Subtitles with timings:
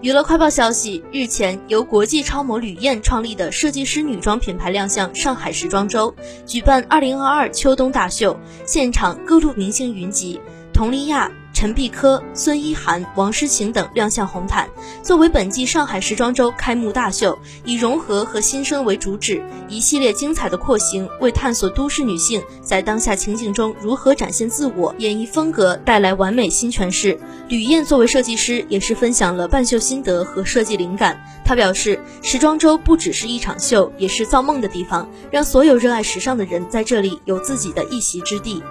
[0.00, 6.14] 娱乐快报消息：日前，由国际超模吕燕创立的设计师女装品牌亮相上海时装周，
[6.46, 10.40] 举办2022秋冬大秀，现场各路明星云集，
[10.72, 11.28] 佟丽娅。
[11.58, 14.70] 陈碧珂、孙一涵、王诗晴等亮相红毯。
[15.02, 27.18] 作为本季上海时装周开幕大秀，以融合和新生为主旨，一系列精彩的廓形为探索都市女性在当下情景中如何展现自我、演绎风格带来完美新诠释。
[27.48, 31.20] 吕燕作为设计师，也是分享了半秀心得和设计灵感。
[31.44, 38.62] 她表示，时装周不只是一场秀，也是造梦的地方，让所有热爱时尚的人在这里有自己的一席之地。